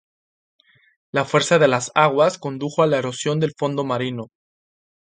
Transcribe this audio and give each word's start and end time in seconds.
La 1.11 1.25
fuerza 1.25 1.59
de 1.59 1.67
las 1.67 1.91
aguas 1.93 2.39
condujo 2.39 2.81
a 2.81 2.87
la 2.87 2.97
erosión 2.97 3.39
del 3.39 3.53
fondo 3.55 3.83
marino. 3.83 4.29